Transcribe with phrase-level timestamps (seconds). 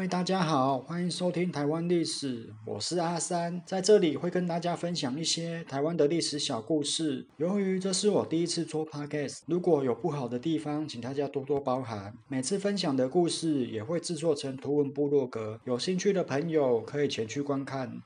[0.00, 7.26] 位大家好，欢迎收听台湾历史，我是阿三，在这里会跟大家分享一些台湾的历史小故事。
[7.36, 12.14] 由于这是我第一次做 podcast，如果有不好的地方，请大家多多包涵。
[12.28, 18.00] 每次分享的故事也会制作成图文部落格，有兴趣的朋友可以前去观看。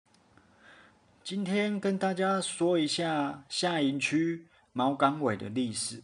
[1.23, 6.03] 今天跟大家说一下下营区毛港尾的历史。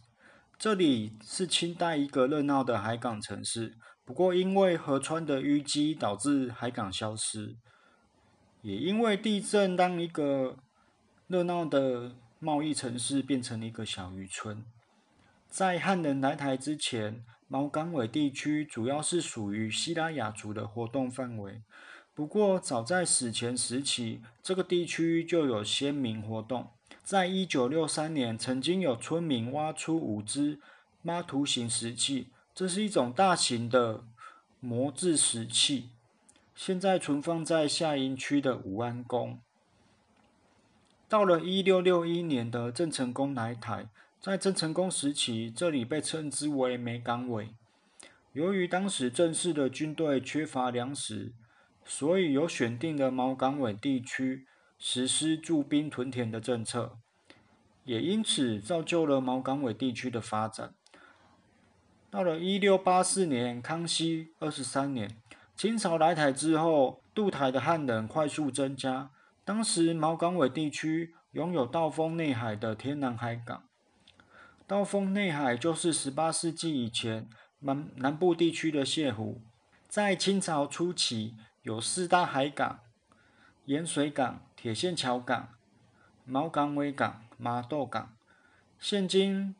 [0.57, 3.73] 这里是清代一个热闹的海港城市。
[4.11, 7.55] 不过，因为河川的淤积，导致海港消失；
[8.61, 10.57] 也因为地震，让一个
[11.27, 14.65] 热闹的贸易城市变成了一个小渔村。
[15.47, 21.61] 在汉人来台之前，毛港尾地区主要是属于西拉雅族的活动范围。
[22.13, 26.67] 不过，早在史前时期，这个地区就有先民活动。
[27.01, 30.59] 在一九六三年，曾经有村民挖出五只
[31.01, 32.27] 妈图形石器。
[32.53, 34.03] 这是一种大型的
[34.59, 35.89] 磨制石器，
[36.53, 39.39] 现在存放在下营区的武安宫。
[41.07, 47.53] 到了一六六一年的郑成功来台，在郑成功时期，这里被称之为梅岗尾。
[48.33, 51.33] 由于当时正式的军队缺乏粮食，
[51.83, 54.45] 所以有选定的毛岗尾地区
[54.77, 56.97] 实施驻兵屯田的政策，
[57.83, 60.75] 也因此造就了毛岗尾地区的发展。
[62.11, 65.17] 到了一六八四年，康熙二十三年，
[65.55, 69.11] 清朝来台之后，渡台的汉人快速增加。
[69.45, 73.63] 当时毛港尾地区拥有道丰内海的天南海港。
[74.67, 79.41] 道丰内海就是十八世纪以前南南部地区的泻湖。
[79.87, 82.81] 在清朝初期，有四大海港：
[83.63, 85.47] 盐水港、铁线桥港、
[86.25, 88.13] 毛港尾港、麻豆港。
[88.77, 89.55] 现今。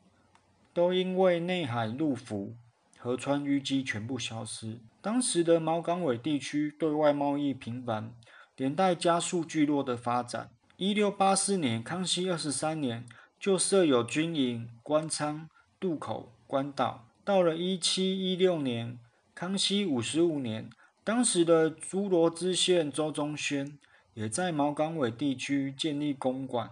[0.74, 2.54] 都因为内海陆浮，
[2.98, 4.80] 河川淤积全部消失。
[5.00, 8.14] 当时的毛港尾地区对外贸易频繁，
[8.56, 10.50] 连带加速聚落的发展。
[10.76, 13.04] 一六八四年，康熙二十三年
[13.38, 17.08] 就设有军营、官仓、渡口、官道。
[17.24, 18.98] 到了一七一六年，
[19.34, 20.70] 康熙五十五年，
[21.04, 23.78] 当时的诸罗知县周宗宣
[24.14, 26.70] 也在毛港尾地区建立公馆。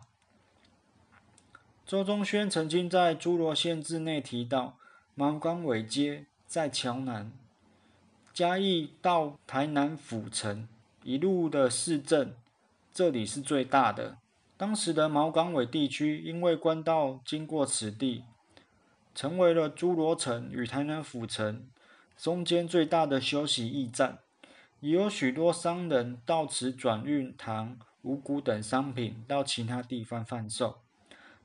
[1.90, 4.78] 周宗宣曾经在诸罗县志内提到，
[5.16, 7.32] 毛港尾街在桥南，
[8.32, 10.68] 嘉义到台南府城
[11.02, 12.36] 一路的市镇，
[12.94, 14.18] 这里是最大的。
[14.56, 18.22] 当时的毛港尾地区因为官道经过此地，
[19.12, 21.66] 成为了诸罗城与台南府城
[22.16, 24.18] 中间最大的休息驿站，
[24.78, 30.78] 也有许多商人到此转运糖、五谷等商品到其他地方贩售。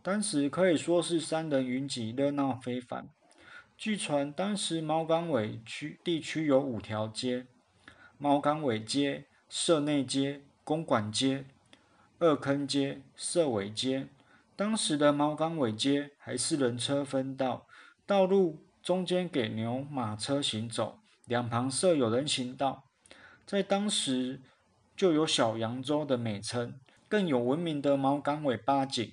[0.05, 3.09] 当时可以说是山人云集，热闹非凡。
[3.75, 7.47] 据传，当时毛港尾区地区有五条街：
[8.19, 11.45] 毛港尾街、社内街、公馆街、
[12.19, 14.07] 二坑街、社尾街。
[14.55, 17.65] 当时的毛港尾街还是人车分道，
[18.05, 22.83] 道路中间给牛马车行走，两旁设有人行道。
[23.47, 24.39] 在当时
[24.95, 26.75] 就有小扬州的美称，
[27.09, 29.11] 更有闻名的毛港尾八景。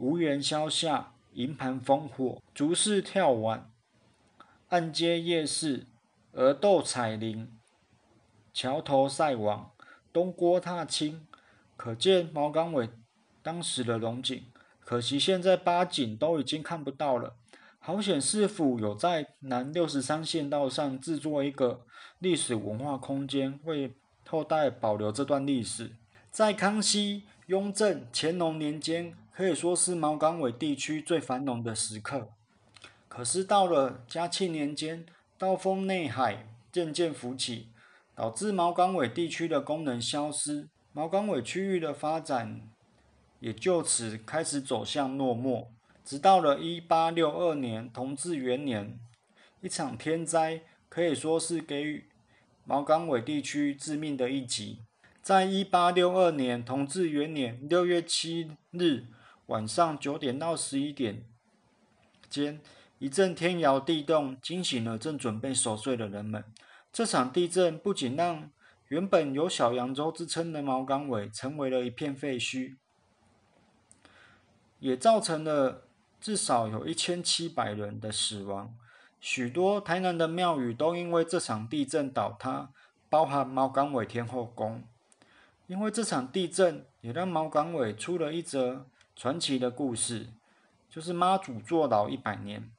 [0.00, 3.70] 无缘消夏，银盘烽火，竹市跳碗，
[4.68, 5.86] 暗街夜市，
[6.32, 7.52] 鹅斗彩铃，
[8.54, 9.72] 桥头赛网，
[10.10, 11.26] 东郭踏青，
[11.76, 12.88] 可见毛港尾
[13.42, 14.42] 当时的龙井。
[14.82, 17.36] 可惜现在八景都已经看不到了。
[17.78, 21.84] 好险市府有在南六十三县道上制作一个
[22.20, 23.92] 历史文化空间，为
[24.26, 25.92] 后代保留这段历史。
[26.30, 29.14] 在康熙、雍正、乾隆年间。
[29.40, 32.28] 可以说是毛港尾地区最繁荣的时刻。
[33.08, 35.06] 可是到了嘉庆年间，
[35.38, 37.68] 刀锋内海渐渐浮起，
[38.14, 42.68] 导致毛港尾地区的功能消失，毛港尾区域的发展
[43.38, 45.68] 也就此开始走向落寞。
[46.04, 49.00] 直到了一八六二年同治元年，
[49.62, 52.10] 一场天灾可以说是给予
[52.66, 54.80] 毛港尾地区致命的一击。
[55.22, 59.06] 在一八六二年同治元年六月七日。
[59.50, 61.24] 晚上九点到十一点
[62.28, 62.60] 间，
[63.00, 66.44] 一阵天摇地动，惊醒了正准备守睡的人们。
[66.92, 68.48] 这场地震不仅让
[68.86, 72.76] 原本有小扬州之称的毛港尾成为了一片废墟，
[74.78, 75.88] 也造成了
[76.20, 78.72] 至少有一千七百人的死亡。
[79.20, 82.70] 许多台南的庙宇都因为这场地震倒塌，
[83.08, 84.84] 包含毛港尾天后宫。
[85.66, 88.86] 因为这场地震，也让毛港尾出了一则。
[89.14, 90.28] 传奇的故事
[90.88, 92.70] 就是妈祖坐牢一百年。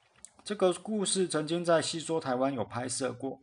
[0.44, 3.40] 这个故事曾经在《戏说台湾》有拍摄过。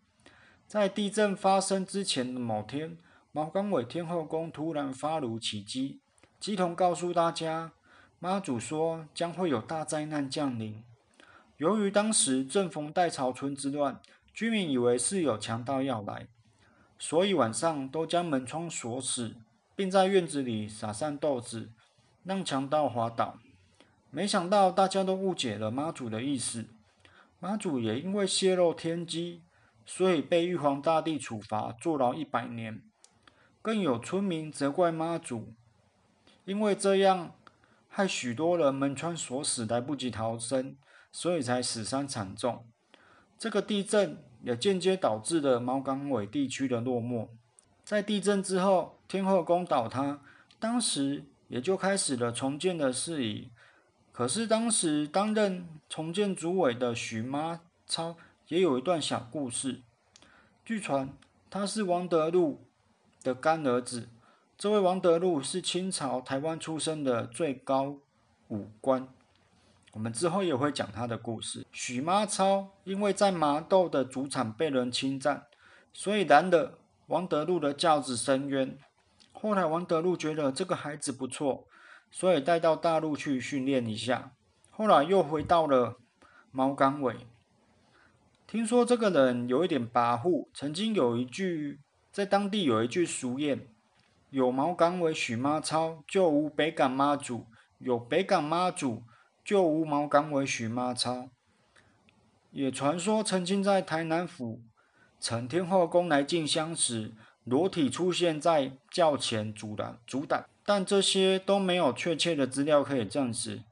[0.66, 2.98] 在地震发生之前的某天，
[3.32, 6.00] 毛冈尾天后宫突然发炉起机，
[6.38, 7.72] 鸡童告诉大家，
[8.18, 10.82] 妈祖说将会有大灾难降临。
[11.56, 14.00] 由于当时正逢代潮村之乱，
[14.34, 16.26] 居民以为是有强盗要来，
[16.98, 19.36] 所以晚上都将门窗锁死，
[19.74, 21.70] 并在院子里撒上豆子，
[22.28, 23.38] 让强盗滑倒。
[24.10, 26.66] 没想到大家都误解了妈祖的意思，
[27.40, 29.40] 妈祖也因为泄露天机，
[29.86, 32.82] 所以被玉皇大帝处罚坐牢一百年。
[33.62, 35.54] 更有村民责怪妈祖，
[36.44, 37.34] 因为这样
[37.88, 40.76] 害许多人门窗锁死，来不及逃生。
[41.10, 42.66] 所以才死伤惨重。
[43.38, 47.28] 这个地震也间接导致了毛港尾地区的落寞。
[47.82, 50.20] 在地震之后，天后宫倒塌，
[50.60, 53.50] 当时也就开始了重建的事宜。
[54.12, 58.16] 可是当时担任重建主委的许妈超
[58.48, 59.82] 也有一段小故事。
[60.64, 61.12] 据传
[61.50, 62.64] 他是王德禄
[63.22, 64.08] 的干儿子。
[64.56, 67.96] 这位王德禄是清朝台湾出生的最高
[68.48, 69.08] 武官。
[69.92, 71.64] 我们之后也会讲他的故事。
[71.72, 75.46] 许妈超因为在麻豆的主场被人侵占，
[75.92, 78.76] 所以拦了王德禄的轿子申冤。
[79.40, 81.66] 后来王德禄觉得这个孩子不错，
[82.10, 84.32] 所以带到大陆去训练一下。
[84.70, 85.98] 后来又回到了
[86.50, 87.26] 毛港尾。
[88.46, 91.80] 听说这个人有一点跋扈，曾经有一句
[92.10, 93.60] 在当地有一句俗谚：
[94.30, 97.46] 有毛港尾许妈超，就无北港妈祖；
[97.78, 99.02] 有北港妈祖。
[99.44, 101.30] 就无毛港尾许妈超，
[102.50, 104.60] 也传说曾经在台南府
[105.18, 107.14] 承天后宫来进香时，
[107.48, 113.62] 裸体出现在教前阻挡阻挡，但这些都没有确切的资料可以证实。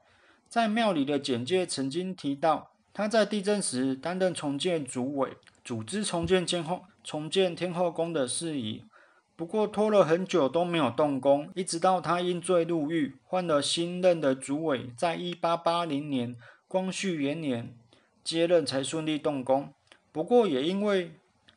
[0.49, 8.83] 在庙里的简介曾经提到，他在地震时担任重建主委，组织重建天后重建天后宫的事宜。
[9.35, 16.35] 不过拖了很久都没有动工，一直到他因罪入狱，换了新任的主委，在一八八零年
[16.67, 17.75] 光绪元年
[18.23, 19.71] 接任才顺利动工。
[20.11, 21.11] 不过也因为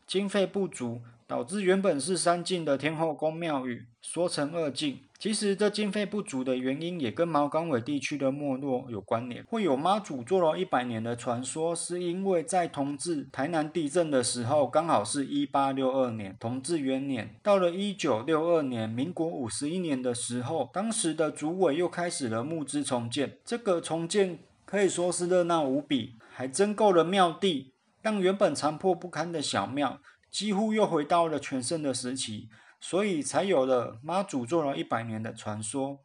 [0.06, 1.00] 经费不足。
[1.30, 4.98] 导致原本是三进的天后宫庙宇缩成二进。
[5.16, 9.44] 其实这经费不足的原因也跟毛港尾地区的没落有关联。
[9.44, 17.36] 会有妈祖坐牢一百年的传说，是因为在同治台南地震的时候，刚好是一八六二年同治元年。
[17.44, 23.38] 到了一九六二年民国五十一年的时候，当时的主委又开始了募资重建。
[23.44, 27.72] 这个重建可以说是热闹无比，还增购了庙地，
[28.02, 30.00] 让原本残破不堪的小庙。
[30.30, 32.48] 几乎又回到了全盛的时期，
[32.80, 35.98] 所以才有了妈祖做了一百年的传说。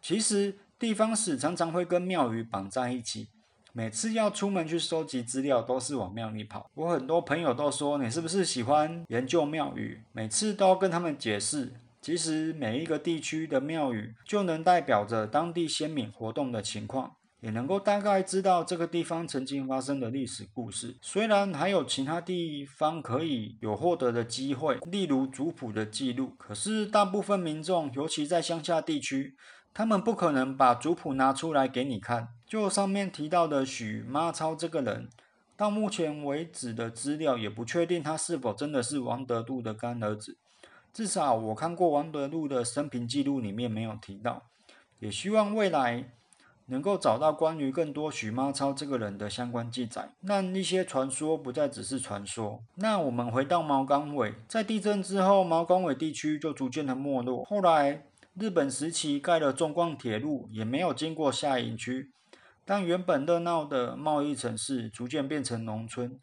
[0.00, 3.28] 其实地方史常常会跟庙宇绑在一起，
[3.72, 6.70] 每次要出门去收集资料，都是往庙里跑。
[6.74, 10.02] 我很多朋友都说，你是不是喜欢研究庙宇？
[10.12, 11.72] 每次都要跟他们解释，
[12.02, 17.16] 其实每一个地区的庙宇就能代表着当地先民活动的情况。
[17.44, 20.96] 也能够大概知道这个地方曾经发生的历史故事。
[21.02, 29.36] 虽然还有其他地方可以有获得的机会，例如族谱的记录，可是大部分民众，尤其在乡下地区，
[29.74, 32.28] 他们不可能把族谱拿出来给你看。
[32.46, 35.10] 就上面提到的许妈超这个人，
[35.54, 40.38] 到目前为止的资料也不确定他是否真的是王德禄的干儿子。
[40.94, 44.44] 至少我看过王德禄的生平记录里面没有提到。
[44.98, 46.08] 也希望未来。
[46.66, 52.62] 能够找到关于更多许妈超这个人的相关记载，让一些传说不再只是传说。
[52.76, 57.44] 那我们回到毛港尾，在地震之后，毛港尾地区就逐渐的没落。
[57.44, 58.04] 后来
[58.34, 62.10] 日本时期盖了中光铁路，也没有经过下营区，
[62.64, 66.18] 但原本热闹的贸易城市逐渐变成农村。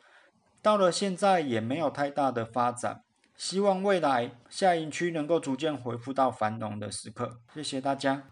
[0.62, 3.03] 到了现在也没有太大的发展。
[3.38, 7.39] 希望未来下营区能够逐渐恢复到繁荣的时刻。
[7.55, 8.27] 谢谢大家。